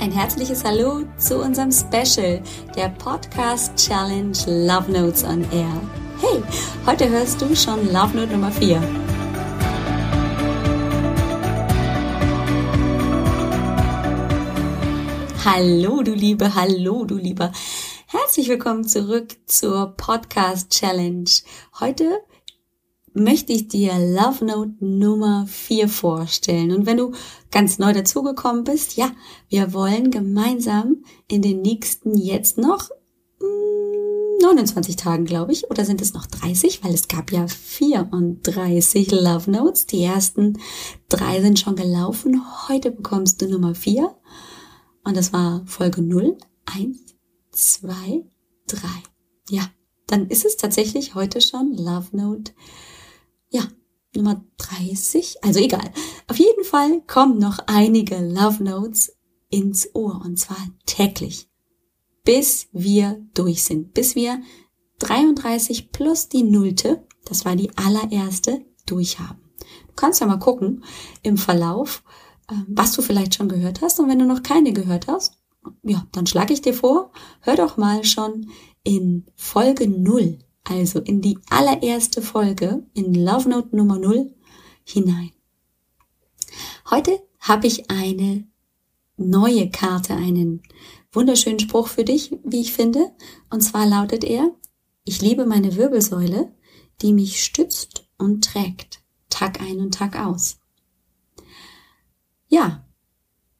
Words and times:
ein 0.00 0.12
herzliches 0.12 0.64
Hallo 0.64 1.02
zu 1.18 1.42
unserem 1.42 1.70
Special, 1.70 2.42
der 2.74 2.88
Podcast 2.88 3.76
Challenge 3.76 4.32
Love 4.46 4.90
Notes 4.90 5.22
on 5.22 5.42
Air. 5.52 5.82
Hey, 6.20 6.42
heute 6.86 7.10
hörst 7.10 7.42
du 7.42 7.54
schon 7.54 7.86
Love 7.92 8.16
Note 8.16 8.32
Nummer 8.32 8.50
4. 8.50 8.80
Hallo, 15.44 16.02
du 16.02 16.14
Liebe, 16.14 16.54
hallo, 16.54 17.04
du 17.04 17.16
Lieber. 17.16 17.52
Herzlich 18.06 18.48
willkommen 18.48 18.88
zurück 18.88 19.36
zur 19.44 19.94
Podcast 19.98 20.70
Challenge. 20.70 21.30
Heute 21.78 22.22
möchte 23.12 23.52
ich 23.52 23.68
dir 23.68 23.92
Love 23.98 24.44
Note 24.44 24.74
Nummer 24.80 25.46
4 25.46 25.88
vorstellen. 25.88 26.72
Und 26.72 26.86
wenn 26.86 26.96
du 26.96 27.12
ganz 27.50 27.78
neu 27.78 27.92
dazugekommen 27.92 28.64
bist, 28.64 28.96
ja, 28.96 29.10
wir 29.48 29.72
wollen 29.72 30.10
gemeinsam 30.10 31.04
in 31.28 31.42
den 31.42 31.62
nächsten 31.62 32.16
jetzt 32.16 32.58
noch 32.58 32.88
29 34.42 34.94
hm, 34.94 34.96
Tagen, 34.96 35.24
glaube 35.24 35.52
ich, 35.52 35.70
oder 35.70 35.84
sind 35.84 36.00
es 36.00 36.14
noch 36.14 36.26
30, 36.26 36.84
weil 36.84 36.94
es 36.94 37.08
gab 37.08 37.32
ja 37.32 37.46
34 37.46 39.10
Love 39.10 39.50
Notes. 39.50 39.86
Die 39.86 40.02
ersten 40.02 40.58
drei 41.08 41.40
sind 41.40 41.58
schon 41.58 41.76
gelaufen. 41.76 42.42
Heute 42.68 42.90
bekommst 42.90 43.42
du 43.42 43.48
Nummer 43.48 43.74
4. 43.74 44.14
Und 45.04 45.16
das 45.16 45.32
war 45.32 45.62
Folge 45.66 46.02
0, 46.02 46.36
1, 46.66 46.98
2, 47.52 48.24
3. 48.66 48.78
Ja, 49.48 49.68
dann 50.06 50.28
ist 50.28 50.44
es 50.44 50.56
tatsächlich 50.56 51.14
heute 51.14 51.40
schon 51.40 51.72
Love 51.74 52.16
Note 52.16 52.52
Nummer 54.14 54.44
30. 54.58 55.44
Also 55.44 55.60
egal. 55.60 55.90
Auf 56.26 56.38
jeden 56.38 56.64
Fall 56.64 57.02
kommen 57.02 57.38
noch 57.38 57.58
einige 57.66 58.16
Love 58.18 58.62
Notes 58.62 59.16
ins 59.50 59.94
Ohr 59.94 60.20
und 60.24 60.38
zwar 60.38 60.58
täglich. 60.86 61.48
Bis 62.24 62.68
wir 62.72 63.24
durch 63.34 63.62
sind. 63.62 63.94
Bis 63.94 64.14
wir 64.14 64.42
33 64.98 65.92
plus 65.92 66.28
die 66.28 66.42
Nullte, 66.42 67.06
das 67.24 67.44
war 67.44 67.56
die 67.56 67.70
allererste, 67.76 68.64
durchhaben. 68.86 69.40
Du 69.88 69.94
kannst 69.94 70.20
ja 70.20 70.26
mal 70.26 70.38
gucken 70.38 70.84
im 71.22 71.36
Verlauf, 71.36 72.02
ähm, 72.50 72.66
was 72.68 72.92
du 72.92 73.02
vielleicht 73.02 73.34
schon 73.34 73.48
gehört 73.48 73.80
hast. 73.80 74.00
Und 74.00 74.08
wenn 74.08 74.18
du 74.18 74.26
noch 74.26 74.42
keine 74.42 74.72
gehört 74.72 75.06
hast, 75.06 75.38
ja, 75.82 76.06
dann 76.12 76.26
schlage 76.26 76.52
ich 76.52 76.62
dir 76.62 76.74
vor, 76.74 77.12
hör 77.40 77.56
doch 77.56 77.76
mal 77.76 78.04
schon 78.04 78.50
in 78.82 79.26
Folge 79.36 79.88
0 79.88 80.38
also 80.64 81.00
in 81.00 81.20
die 81.20 81.38
allererste 81.48 82.22
Folge, 82.22 82.86
in 82.94 83.14
Love 83.14 83.48
Note 83.48 83.74
Nummer 83.76 83.98
0 83.98 84.32
hinein. 84.84 85.32
Heute 86.90 87.20
habe 87.40 87.66
ich 87.66 87.90
eine 87.90 88.46
neue 89.16 89.70
Karte, 89.70 90.14
einen 90.14 90.62
wunderschönen 91.12 91.60
Spruch 91.60 91.88
für 91.88 92.04
dich, 92.04 92.36
wie 92.44 92.60
ich 92.60 92.72
finde. 92.72 93.12
Und 93.50 93.62
zwar 93.62 93.86
lautet 93.86 94.24
er, 94.24 94.50
ich 95.04 95.20
liebe 95.20 95.46
meine 95.46 95.76
Wirbelsäule, 95.76 96.52
die 97.02 97.12
mich 97.12 97.42
stützt 97.42 98.08
und 98.18 98.44
trägt, 98.44 99.02
Tag 99.28 99.60
ein 99.60 99.80
und 99.80 99.94
Tag 99.94 100.18
aus. 100.18 100.58
Ja, 102.48 102.84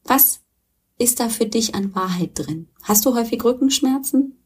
was 0.05 0.41
ist 0.98 1.20
da 1.20 1.29
für 1.29 1.47
dich 1.47 1.75
an 1.75 1.95
Wahrheit 1.95 2.33
drin? 2.35 2.69
Hast 2.83 3.07
du 3.07 3.14
häufig 3.14 3.42
Rückenschmerzen? 3.45 4.37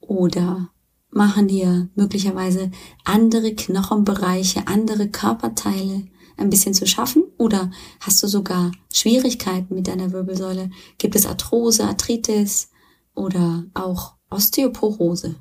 Oder 0.00 0.70
machen 1.10 1.48
dir 1.48 1.88
möglicherweise 1.94 2.70
andere 3.04 3.54
Knochenbereiche, 3.54 4.66
andere 4.66 5.08
Körperteile 5.08 6.06
ein 6.36 6.50
bisschen 6.50 6.74
zu 6.74 6.86
schaffen? 6.86 7.24
Oder 7.38 7.70
hast 8.00 8.22
du 8.22 8.26
sogar 8.26 8.72
Schwierigkeiten 8.92 9.74
mit 9.74 9.88
deiner 9.88 10.12
Wirbelsäule? 10.12 10.70
Gibt 10.98 11.14
es 11.16 11.26
Arthrose, 11.26 11.84
Arthritis 11.84 12.70
oder 13.14 13.66
auch 13.74 14.14
Osteoporose, 14.30 15.36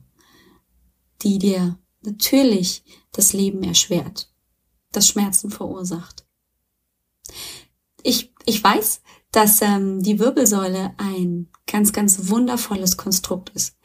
die 1.22 1.40
dir 1.40 1.78
natürlich 2.02 2.84
das 3.12 3.34
Leben 3.34 3.64
erschwert, 3.64 4.32
das 4.92 5.08
Schmerzen 5.08 5.50
verursacht? 5.50 6.26
Ich, 8.04 8.34
ich 8.46 8.64
weiß, 8.64 9.02
dass 9.32 9.62
ähm, 9.62 10.02
die 10.02 10.20
Wirbelsäule 10.20 10.94
ein 10.98 11.50
ganz, 11.68 11.94
ganz 11.94 12.30
wundervolles 12.30 12.98
Konstrukt 12.98 13.50
ist. 13.50 13.78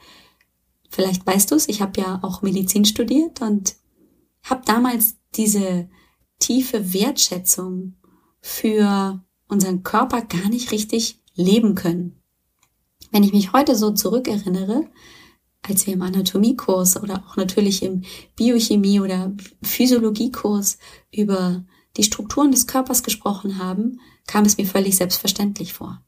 Vielleicht 0.94 1.26
weißt 1.26 1.50
du 1.50 1.56
es, 1.56 1.68
ich 1.68 1.82
habe 1.82 2.00
ja 2.00 2.20
auch 2.22 2.42
Medizin 2.42 2.84
studiert 2.84 3.40
und 3.40 3.74
habe 4.44 4.62
damals 4.64 5.16
diese 5.34 5.88
tiefe 6.38 6.94
Wertschätzung 6.94 7.96
für 8.40 9.20
unseren 9.48 9.82
Körper 9.82 10.22
gar 10.22 10.48
nicht 10.48 10.70
richtig 10.70 11.20
leben 11.34 11.74
können. 11.74 12.22
Wenn 13.10 13.24
ich 13.24 13.32
mich 13.32 13.52
heute 13.52 13.74
so 13.74 13.90
zurückerinnere, 13.90 14.88
als 15.62 15.84
wir 15.84 15.94
im 15.94 16.02
Anatomiekurs 16.02 17.02
oder 17.02 17.24
auch 17.26 17.34
natürlich 17.36 17.82
im 17.82 18.04
Biochemie 18.36 19.00
oder 19.00 19.32
Physiologiekurs 19.64 20.78
über 21.12 21.64
die 21.96 22.04
Strukturen 22.04 22.52
des 22.52 22.68
Körpers 22.68 23.02
gesprochen 23.02 23.58
haben, 23.58 23.98
kam 24.28 24.44
es 24.44 24.58
mir 24.58 24.66
völlig 24.66 24.94
selbstverständlich 24.94 25.72
vor. 25.72 26.04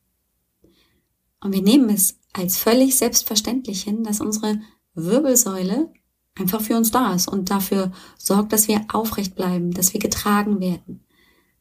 Und 1.40 1.52
wir 1.52 1.62
nehmen 1.62 1.90
es 1.90 2.20
als 2.32 2.56
völlig 2.56 2.96
selbstverständlich 2.96 3.82
hin, 3.82 4.04
dass 4.04 4.20
unsere 4.20 4.60
Wirbelsäule 4.96 5.92
einfach 6.34 6.60
für 6.60 6.76
uns 6.76 6.90
da 6.90 7.14
ist 7.14 7.28
und 7.28 7.50
dafür 7.50 7.92
sorgt, 8.18 8.52
dass 8.52 8.68
wir 8.68 8.84
aufrecht 8.92 9.34
bleiben, 9.34 9.70
dass 9.70 9.92
wir 9.92 10.00
getragen 10.00 10.60
werden, 10.60 11.04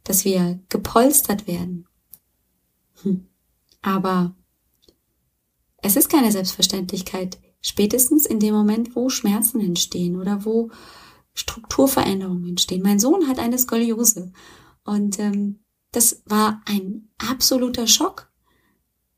dass 0.04 0.26
wir 0.26 0.60
gepolstert 0.70 1.48
werden. 1.48 1.88
Hm. 3.04 3.28
Aber 3.82 4.36
es 5.78 5.96
ist 5.96 6.10
keine 6.10 6.32
Selbstverständlichkeit, 6.32 7.38
spätestens 7.62 8.26
in 8.26 8.40
dem 8.40 8.54
Moment, 8.54 8.96
wo 8.96 9.10
Schmerzen 9.10 9.62
entstehen 9.62 10.20
oder 10.20 10.46
wo 10.46 10.72
Strukturveränderungen 11.34 12.50
entstehen. 12.50 12.82
Mein 12.82 13.00
Sohn 13.00 13.28
hat 13.28 13.40
eine 13.40 13.60
Skoliose 13.60 14.32
und 14.84 15.20
ähm, 15.20 15.60
das 15.92 16.24
war 16.26 16.62
ein 16.66 17.10
absoluter 17.18 17.88
Schock 17.88 18.32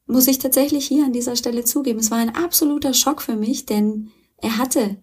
muss 0.07 0.27
ich 0.27 0.39
tatsächlich 0.39 0.87
hier 0.87 1.05
an 1.05 1.13
dieser 1.13 1.35
Stelle 1.35 1.63
zugeben. 1.65 1.99
Es 1.99 2.11
war 2.11 2.17
ein 2.17 2.35
absoluter 2.35 2.93
Schock 2.93 3.21
für 3.21 3.35
mich, 3.35 3.65
denn 3.65 4.09
er 4.37 4.57
hatte 4.57 4.97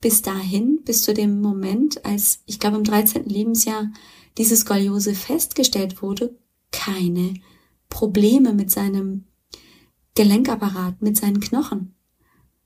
bis 0.00 0.22
dahin, 0.22 0.82
bis 0.84 1.02
zu 1.02 1.14
dem 1.14 1.40
Moment, 1.40 2.04
als 2.04 2.40
ich 2.46 2.58
glaube 2.60 2.76
im 2.76 2.84
13. 2.84 3.24
Lebensjahr 3.24 3.90
diese 4.36 4.56
Skoliose 4.56 5.14
festgestellt 5.14 6.02
wurde, 6.02 6.36
keine 6.70 7.34
Probleme 7.88 8.52
mit 8.52 8.70
seinem 8.70 9.24
Gelenkapparat, 10.14 11.02
mit 11.02 11.16
seinen 11.16 11.40
Knochen. 11.40 11.94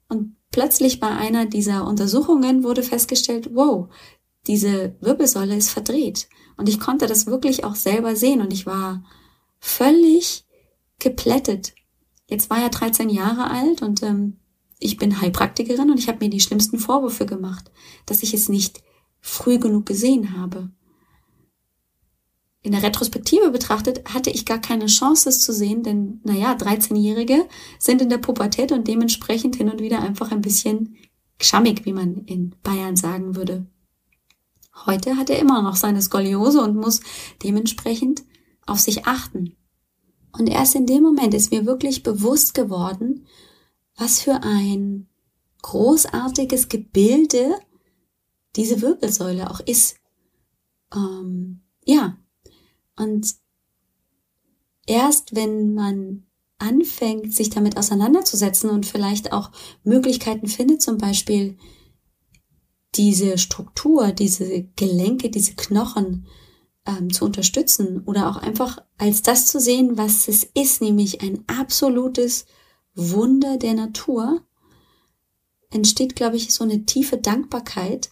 Und 0.09 0.37
plötzlich 0.51 1.01
bei 1.01 1.09
einer 1.09 1.47
dieser 1.47 1.87
Untersuchungen 1.87 2.65
wurde 2.65 2.83
festgestellt, 2.83 3.51
wow, 3.55 3.89
diese 4.47 4.97
Wirbelsäule 5.01 5.57
ist 5.57 5.71
verdreht. 5.71 6.29
Und 6.57 6.69
ich 6.69 6.81
konnte 6.81 7.07
das 7.07 7.27
wirklich 7.27 7.65
auch 7.65 7.75
selber 7.75 8.17
sehen 8.17 8.41
und 8.41 8.53
ich 8.53 8.67
war 8.67 9.05
völlig 9.59 10.47
geplättet 10.99 11.75
Jetzt 12.33 12.49
war 12.49 12.63
er 12.63 12.71
13 12.71 13.11
Jahre 13.11 13.51
alt 13.51 13.83
und 13.83 14.03
ähm, 14.03 14.39
ich 14.79 14.97
bin 14.97 15.21
Heilpraktikerin 15.21 15.91
und 15.91 15.99
ich 15.99 16.09
habe 16.09 16.25
mir 16.25 16.31
die 16.31 16.41
schlimmsten 16.41 16.79
Vorwürfe 16.79 17.27
gemacht, 17.27 17.71
dass 18.07 18.23
ich 18.23 18.33
es 18.33 18.49
nicht 18.49 18.83
früh 19.21 19.59
genug 19.59 19.85
gesehen 19.85 20.35
habe. 20.35 20.71
In 22.63 22.73
der 22.73 22.83
Retrospektive 22.83 23.51
betrachtet 23.51 24.15
hatte 24.15 24.31
ich 24.31 24.47
gar 24.47 24.59
keine 24.59 24.87
Chance, 24.87 25.29
es 25.29 25.43
zu 25.43 25.53
sehen, 25.53 25.83
denn, 25.83 26.23
naja, 26.25 26.55
13-Jährige 26.55 27.47
sind 27.79 28.01
in 28.01 28.09
der 28.09 28.17
Pubertät 28.17 28.73
und 28.73 28.89
dementsprechend 28.89 29.57
hin 29.57 29.69
und 29.69 29.83
wieder 29.83 30.01
einfach 30.01 30.33
ein 30.33 30.41
bisschen 30.41 30.97
gschammig, 31.39 31.85
wie 31.85 31.93
man 31.93 32.25
in 32.25 32.55
Bayern 32.63 32.97
sagen 32.97 33.37
würde. 33.37 33.67
Heute 34.87 35.19
hat 35.19 35.29
er 35.29 35.39
immer 35.39 35.61
noch 35.61 35.77
seine 35.77 36.01
Skoliose 36.01 36.63
und 36.63 36.77
muss 36.77 37.01
dementsprechend 37.43 38.23
auf 38.65 38.81
sich 38.81 39.05
achten. 39.05 39.55
Und 40.33 40.49
erst 40.49 40.75
in 40.75 40.87
dem 40.87 41.03
Moment 41.03 41.35
ist 41.35 41.51
mir 41.51 41.67
wirklich 41.67 42.03
bewusst 42.03 42.55
geworden, 42.55 43.27
was 43.97 44.21
für 44.21 44.43
ein 44.43 45.09
großartiges 45.63 46.69
Gebilde 46.69 47.55
diese 48.57 48.81
Wirbelsäule 48.83 49.51
auch 49.51 49.61
ist. 49.61 49.97
Ähm, 50.95 51.63
ja, 51.85 52.19
und 52.97 53.35
erst 54.87 55.35
wenn 55.35 55.75
man 55.75 56.25
anfängt, 56.59 57.35
sich 57.35 57.51
damit 57.51 57.77
auseinanderzusetzen 57.77 58.71
und 58.71 58.87
vielleicht 58.87 59.33
auch 59.33 59.51
Möglichkeiten 59.83 60.47
findet, 60.47 60.81
zum 60.81 60.99
Beispiel 60.99 61.57
diese 62.95 63.39
Struktur, 63.39 64.13
diese 64.13 64.65
Gelenke, 64.77 65.31
diese 65.31 65.55
Knochen 65.55 66.27
ähm, 66.87 67.13
zu 67.13 67.25
unterstützen 67.25 68.03
oder 68.05 68.29
auch 68.29 68.37
einfach 68.37 68.79
als 68.99 69.23
das 69.23 69.47
zu 69.47 69.61
sehen, 69.61 69.97
was 69.97 70.29
es 70.29 70.45
ist, 70.45 70.81
nämlich 70.81 71.23
ein 71.23 71.45
absolutes 71.47 72.47
Wunder 72.95 73.57
der 73.57 73.75
Natur, 73.75 74.45
entsteht, 75.71 76.17
glaube 76.17 76.37
ich, 76.37 76.53
so 76.53 76.65
eine 76.65 76.85
tiefe 76.85 77.17
Dankbarkeit 77.17 78.11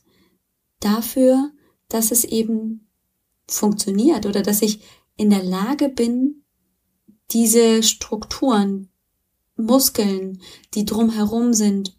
dafür, 0.81 1.51
dass 1.89 2.11
es 2.11 2.25
eben 2.25 2.89
funktioniert 3.47 4.27
oder 4.27 4.43
dass 4.43 4.63
ich 4.63 4.81
in 5.17 5.31
der 5.31 5.43
Lage 5.43 5.89
bin, 5.89 6.45
diese 7.33 7.83
Strukturen, 7.83 8.89
Muskeln, 9.57 10.41
die 10.75 10.87
drumherum 10.87 11.53
sind, 11.53 11.95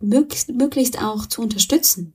möglichst, 0.00 0.48
möglichst 0.50 1.02
auch 1.02 1.26
zu 1.26 1.42
unterstützen. 1.42 2.14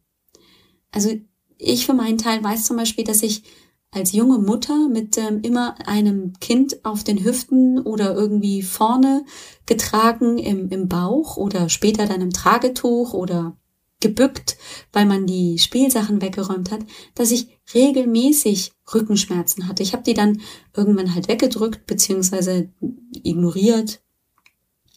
Also 0.91 1.19
ich 1.59 1.85
für 1.85 1.93
meinen 1.93 2.17
Teil 2.17 2.43
weiß 2.43 2.63
zum 2.63 2.77
Beispiel, 2.77 3.03
dass 3.03 3.21
ich 3.21 3.43
als 3.91 4.13
junge 4.13 4.39
Mutter 4.39 4.87
mit 4.87 5.17
ähm, 5.17 5.41
immer 5.41 5.75
einem 5.87 6.33
Kind 6.39 6.85
auf 6.85 7.03
den 7.03 7.23
Hüften 7.23 7.79
oder 7.79 8.13
irgendwie 8.13 8.61
vorne 8.61 9.25
getragen 9.65 10.37
im, 10.37 10.69
im 10.69 10.87
Bauch 10.87 11.37
oder 11.37 11.69
später 11.69 12.05
dann 12.05 12.21
im 12.21 12.31
Tragetuch 12.31 13.13
oder 13.13 13.57
gebückt, 13.99 14.57
weil 14.93 15.05
man 15.05 15.25
die 15.25 15.57
Spielsachen 15.57 16.21
weggeräumt 16.21 16.71
hat, 16.71 16.81
dass 17.15 17.31
ich 17.31 17.59
regelmäßig 17.73 18.71
Rückenschmerzen 18.93 19.67
hatte. 19.67 19.83
Ich 19.83 19.93
habe 19.93 20.03
die 20.03 20.13
dann 20.13 20.39
irgendwann 20.75 21.13
halt 21.13 21.27
weggedrückt 21.27 21.85
beziehungsweise 21.85 22.69
ignoriert, 23.11 24.01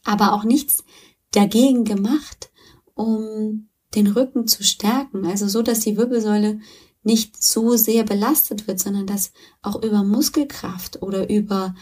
aber 0.04 0.34
auch 0.34 0.44
nichts 0.44 0.84
dagegen 1.32 1.84
gemacht, 1.84 2.50
um 2.94 3.68
den 3.94 4.06
Rücken 4.06 4.46
zu 4.46 4.62
stärken, 4.64 5.26
also 5.26 5.48
so, 5.48 5.62
dass 5.62 5.80
die 5.80 5.96
Wirbelsäule 5.96 6.60
nicht 7.02 7.42
so 7.42 7.76
sehr 7.76 8.04
belastet 8.04 8.66
wird, 8.66 8.78
sondern 8.78 9.06
dass 9.06 9.32
auch 9.60 9.82
über 9.82 10.04
Muskelkraft 10.04 11.02
oder 11.02 11.28
über 11.28 11.74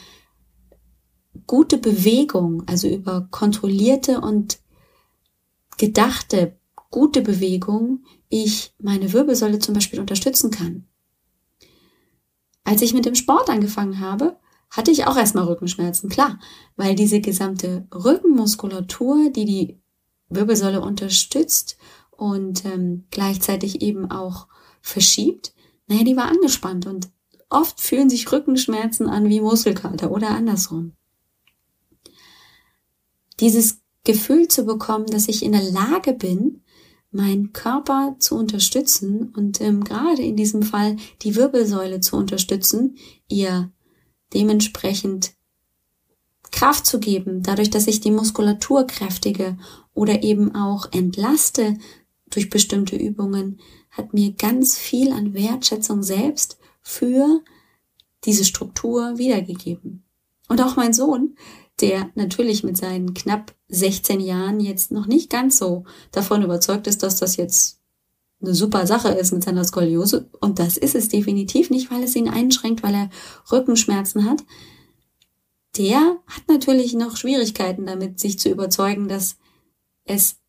gute 1.47 1.79
Bewegung, 1.79 2.65
also 2.67 2.89
über 2.89 3.29
kontrollierte 3.31 4.21
und 4.21 4.59
gedachte 5.77 6.59
gute 6.91 7.23
Bewegung, 7.23 8.05
ich 8.29 8.75
meine 8.79 9.13
Wirbelsäule 9.13 9.59
zum 9.59 9.75
Beispiel 9.75 10.01
unterstützen 10.01 10.51
kann. 10.51 10.87
Als 12.65 12.83
ich 12.83 12.95
mit 12.95 13.05
dem 13.05 13.15
Sport 13.15 13.49
angefangen 13.49 14.01
habe, 14.01 14.39
hatte 14.71 14.91
ich 14.91 15.07
auch 15.07 15.17
erstmal 15.17 15.45
Rückenschmerzen, 15.45 16.09
klar, 16.09 16.39
weil 16.77 16.95
diese 16.95 17.21
gesamte 17.21 17.89
Rückenmuskulatur, 17.93 19.31
die 19.31 19.45
die 19.45 19.81
Wirbelsäule 20.29 20.81
unterstützt 20.81 21.77
und 22.21 22.67
ähm, 22.67 23.07
gleichzeitig 23.11 23.81
eben 23.81 24.11
auch 24.11 24.47
verschiebt, 24.83 25.55
naja, 25.87 26.05
die 26.05 26.17
war 26.17 26.27
angespannt 26.27 26.87
und 26.87 27.09
oft 27.49 27.81
fühlen 27.81 28.11
sich 28.11 28.31
Rückenschmerzen 28.31 29.09
an 29.09 29.31
wie 29.31 29.41
Muskelkater 29.41 30.11
oder 30.11 30.29
andersrum. 30.29 30.93
Dieses 33.41 33.81
Gefühl 34.05 34.49
zu 34.49 34.65
bekommen, 34.67 35.07
dass 35.07 35.29
ich 35.29 35.43
in 35.43 35.53
der 35.53 35.63
Lage 35.63 36.13
bin, 36.13 36.63
meinen 37.11 37.55
Körper 37.55 38.17
zu 38.19 38.37
unterstützen 38.37 39.33
und 39.35 39.61
ähm, 39.63 39.83
gerade 39.83 40.23
in 40.23 40.37
diesem 40.37 40.63
Fall 40.63 40.97
die 41.23 41.37
Wirbelsäule 41.37 42.01
zu 42.01 42.17
unterstützen, 42.17 42.99
ihr 43.29 43.73
dementsprechend 44.35 45.33
Kraft 46.53 46.87
zu 46.87 47.01
geben, 47.01 47.43
dadurch, 47.43 47.71
dass 47.71 47.87
ich 47.87 48.01
die 48.01 48.11
Muskulatur 48.11 48.87
kräftige 48.87 49.57
oder 49.95 50.23
eben 50.23 50.55
auch 50.55 50.93
entlaste 50.93 51.79
durch 52.31 52.51
bestimmte 52.51 52.97
Übungen, 52.97 53.61
hat 53.91 54.15
mir 54.15 54.33
ganz 54.33 54.77
viel 54.77 55.13
an 55.13 55.35
Wertschätzung 55.35 56.03
selbst 56.03 56.59
für 56.81 57.43
diese 58.25 58.45
Struktur 58.45 59.19
wiedergegeben. 59.19 60.05
Und 60.49 60.61
auch 60.61 60.77
mein 60.77 60.93
Sohn, 60.93 61.37
der 61.81 62.11
natürlich 62.15 62.63
mit 62.63 62.77
seinen 62.77 63.15
knapp 63.15 63.55
16 63.69 64.21
Jahren 64.21 64.61
jetzt 64.61 64.91
noch 64.91 65.07
nicht 65.07 65.31
ganz 65.31 65.59
so 65.59 65.85
davon 66.13 66.43
überzeugt 66.43 66.87
ist, 66.87 67.03
dass 67.03 67.17
das 67.17 67.37
jetzt 67.37 67.81
eine 68.43 68.55
super 68.55 68.87
Sache 68.87 69.11
ist 69.11 69.33
mit 69.33 69.45
seiner 69.45 69.65
Skoliose. 69.65 70.29
Und 70.41 70.59
das 70.59 70.77
ist 70.77 70.95
es 70.95 71.09
definitiv 71.09 71.71
nicht, 71.71 71.91
weil 71.91 72.03
es 72.03 72.17
ihn 72.17 72.29
einschränkt, 72.29 72.83
weil 72.83 72.95
er 72.95 73.11
Rückenschmerzen 73.53 74.29
hat. 74.29 74.43
Der 75.77 75.99
hat 76.27 76.49
natürlich 76.49 76.95
noch 76.95 77.17
Schwierigkeiten 77.17 77.87
damit, 77.87 78.19
sich 78.19 78.39
zu 78.39 78.49
überzeugen, 78.49 79.09
dass 79.09 79.37
es 80.05 80.40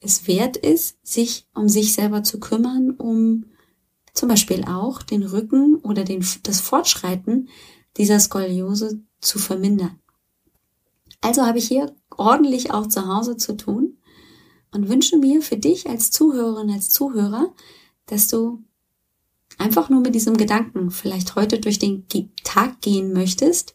es 0.00 0.26
wert 0.26 0.56
ist, 0.56 0.98
sich 1.06 1.46
um 1.54 1.68
sich 1.68 1.94
selber 1.94 2.22
zu 2.22 2.38
kümmern, 2.40 2.90
um 2.90 3.46
zum 4.12 4.28
Beispiel 4.28 4.64
auch 4.64 5.02
den 5.02 5.22
Rücken 5.22 5.76
oder 5.76 6.04
den, 6.04 6.24
das 6.42 6.60
Fortschreiten 6.60 7.48
dieser 7.96 8.20
Skoliose 8.20 9.00
zu 9.20 9.38
vermindern. 9.38 9.98
Also 11.20 11.42
habe 11.44 11.58
ich 11.58 11.68
hier 11.68 11.94
ordentlich 12.10 12.70
auch 12.70 12.86
zu 12.86 13.06
Hause 13.06 13.36
zu 13.36 13.56
tun 13.56 13.98
und 14.72 14.88
wünsche 14.88 15.16
mir 15.16 15.42
für 15.42 15.56
dich 15.56 15.88
als 15.88 16.10
Zuhörerin, 16.10 16.70
als 16.70 16.90
Zuhörer, 16.90 17.54
dass 18.06 18.28
du 18.28 18.62
einfach 19.58 19.88
nur 19.88 20.00
mit 20.00 20.14
diesem 20.14 20.36
Gedanken 20.36 20.90
vielleicht 20.90 21.34
heute 21.34 21.58
durch 21.58 21.78
den 21.78 22.06
Tag 22.44 22.80
gehen 22.80 23.12
möchtest, 23.12 23.74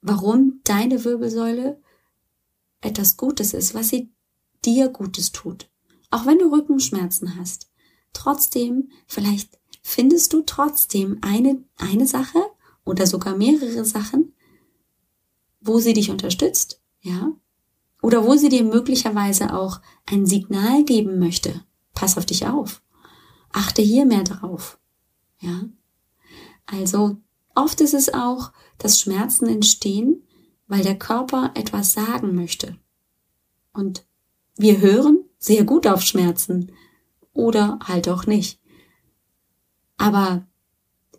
warum 0.00 0.60
deine 0.64 1.04
Wirbelsäule 1.04 1.80
etwas 2.80 3.16
Gutes 3.16 3.54
ist, 3.54 3.74
was 3.74 3.88
sie 3.88 4.10
dir 4.64 4.88
Gutes 4.88 5.32
tut. 5.32 5.68
Auch 6.10 6.26
wenn 6.26 6.38
du 6.38 6.50
Rückenschmerzen 6.50 7.36
hast. 7.36 7.70
Trotzdem, 8.12 8.90
vielleicht 9.06 9.58
findest 9.82 10.32
du 10.32 10.42
trotzdem 10.42 11.18
eine, 11.22 11.62
eine 11.76 12.06
Sache 12.06 12.38
oder 12.84 13.06
sogar 13.06 13.36
mehrere 13.36 13.84
Sachen, 13.84 14.34
wo 15.60 15.78
sie 15.78 15.92
dich 15.92 16.10
unterstützt, 16.10 16.82
ja? 17.00 17.32
Oder 18.00 18.24
wo 18.24 18.36
sie 18.36 18.48
dir 18.48 18.64
möglicherweise 18.64 19.54
auch 19.54 19.80
ein 20.06 20.24
Signal 20.24 20.84
geben 20.84 21.18
möchte. 21.18 21.64
Pass 21.94 22.16
auf 22.16 22.26
dich 22.26 22.46
auf. 22.46 22.80
Achte 23.50 23.82
hier 23.82 24.06
mehr 24.06 24.24
drauf, 24.24 24.78
ja? 25.40 25.68
Also, 26.66 27.16
oft 27.54 27.80
ist 27.80 27.94
es 27.94 28.12
auch, 28.12 28.52
dass 28.78 29.00
Schmerzen 29.00 29.46
entstehen, 29.46 30.22
weil 30.66 30.82
der 30.82 30.98
Körper 30.98 31.52
etwas 31.54 31.92
sagen 31.92 32.34
möchte. 32.34 32.78
Und 33.72 34.06
wir 34.58 34.80
hören 34.80 35.24
sehr 35.38 35.64
gut 35.64 35.86
auf 35.86 36.02
Schmerzen 36.02 36.72
oder 37.32 37.78
halt 37.84 38.08
auch 38.08 38.26
nicht. 38.26 38.60
Aber 39.96 40.46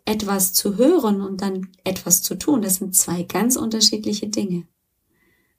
etwas 0.04 0.52
zu 0.52 0.76
hören 0.76 1.20
und 1.20 1.40
dann 1.40 1.68
etwas 1.84 2.22
zu 2.22 2.34
tun, 2.34 2.62
das 2.62 2.76
sind 2.76 2.94
zwei 2.94 3.22
ganz 3.22 3.56
unterschiedliche 3.56 4.28
Dinge. 4.28 4.66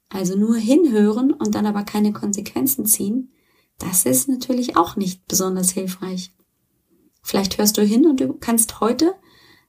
Also 0.08 0.36
nur 0.36 0.56
hinhören 0.56 1.32
und 1.32 1.54
dann 1.54 1.66
aber 1.66 1.84
keine 1.84 2.12
Konsequenzen 2.12 2.86
ziehen, 2.86 3.32
das 3.78 4.06
ist 4.06 4.28
natürlich 4.28 4.76
auch 4.76 4.96
nicht 4.96 5.26
besonders 5.26 5.70
hilfreich. 5.70 6.32
Vielleicht 7.22 7.58
hörst 7.58 7.78
du 7.78 7.82
hin 7.82 8.06
und 8.06 8.20
du 8.20 8.34
kannst 8.34 8.80
heute 8.80 9.14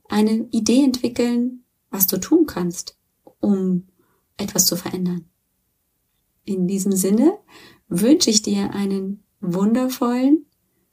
eine 0.10 0.48
Idee 0.52 0.84
entwickeln, 0.84 1.64
was 1.90 2.08
du 2.08 2.20
tun 2.20 2.46
kannst, 2.46 2.98
um 3.40 3.88
etwas 4.38 4.66
zu 4.66 4.76
verändern. 4.76 5.30
In 6.46 6.68
diesem 6.68 6.92
Sinne 6.92 7.38
wünsche 7.94 8.30
ich 8.30 8.42
dir 8.42 8.72
einen 8.72 9.24
wundervollen, 9.40 10.46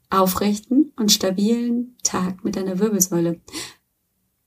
aufrechten 0.09 0.91
und 0.97 1.11
stabilen 1.11 1.97
Tag 2.03 2.43
mit 2.43 2.55
deiner 2.55 2.79
Wirbelsäule. 2.79 3.41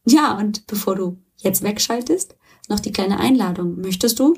Ja, 0.07 0.39
und 0.39 0.67
bevor 0.67 0.95
du 0.95 1.19
jetzt 1.39 1.63
wegschaltest, 1.63 2.37
noch 2.69 2.81
die 2.81 2.93
kleine 2.93 3.19
Einladung. 3.19 3.81
Möchtest 3.81 4.19
du 4.21 4.35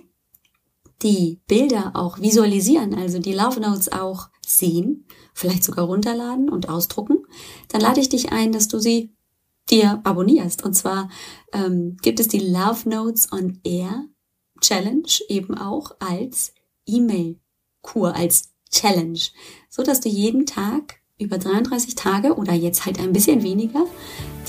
die 1.02 1.40
Bilder 1.46 1.92
auch 1.94 2.20
visualisieren, 2.20 2.94
also 2.94 3.18
die 3.18 3.34
Love 3.34 3.60
Notes 3.60 3.92
auch 3.92 4.28
sehen, 4.46 5.06
vielleicht 5.34 5.64
sogar 5.64 5.84
runterladen 5.84 6.48
und 6.48 6.68
ausdrucken, 6.68 7.18
dann 7.68 7.82
lade 7.82 8.00
ich 8.00 8.08
dich 8.08 8.32
ein, 8.32 8.52
dass 8.52 8.68
du 8.68 8.78
sie 8.78 9.14
dir 9.68 10.00
abonnierst. 10.04 10.64
Und 10.64 10.74
zwar 10.74 11.10
ähm, 11.52 11.98
gibt 12.00 12.20
es 12.20 12.28
die 12.28 12.38
Love 12.38 12.88
Notes 12.88 13.30
on 13.32 13.60
Air 13.62 14.06
Challenge 14.60 15.08
eben 15.28 15.58
auch 15.58 15.90
als 16.00 16.54
E-Mail 16.86 17.40
Kur, 17.86 18.14
als 18.14 18.50
Challenge, 18.70 19.18
so 19.70 19.82
dass 19.82 20.00
du 20.00 20.08
jeden 20.08 20.44
Tag 20.44 20.96
über 21.18 21.38
33 21.38 21.94
Tage 21.94 22.34
oder 22.34 22.52
jetzt 22.52 22.84
halt 22.84 22.98
ein 22.98 23.14
bisschen 23.14 23.42
weniger 23.42 23.86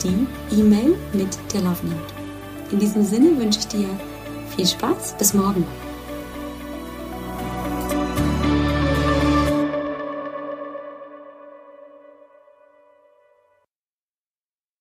die 0.03 0.27
E-Mail 0.55 0.95
mit 1.13 1.35
der 1.53 1.61
Love 1.61 1.87
Note. 1.87 2.13
In 2.71 2.77
diesem 2.79 3.03
Sinne 3.03 3.35
wünsche 3.39 3.57
ich 3.59 3.67
dir 3.67 3.89
viel 4.55 4.67
Spaß. 4.67 5.15
Bis 5.17 5.33
morgen. 5.33 5.65